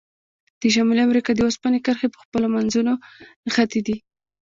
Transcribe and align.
د 0.59 0.61
شمالي 0.75 1.01
امریکا 1.07 1.31
د 1.35 1.39
اوسپنې 1.47 1.79
کرښې 1.85 2.07
په 2.13 2.19
خپلو 2.23 2.47
منځونو 2.55 2.93
نښتي 3.45 3.81
دي. 3.87 3.97